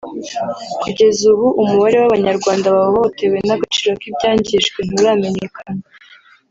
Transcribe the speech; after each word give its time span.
Kugeza 0.81 1.21
ubu 1.33 1.47
umubare 1.61 1.97
w’Abanyarwanda 1.99 2.67
bahohotewe 2.75 3.37
n’agaciro 3.47 3.91
k’ibyangijwe 4.01 4.79
nturamenyekana 4.87 5.83